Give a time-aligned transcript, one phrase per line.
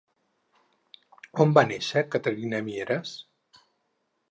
[1.45, 3.15] On va néixer Caterina Mieras?